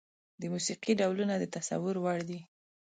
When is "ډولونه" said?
1.01-1.33